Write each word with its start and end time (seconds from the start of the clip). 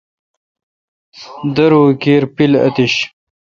دروکیر 1.55 2.23
پیل 2.35 2.53
اتش۔ 2.65 2.93